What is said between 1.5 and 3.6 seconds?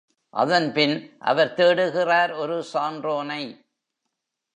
தேடுகிறார் ஒரு சான்றோனை.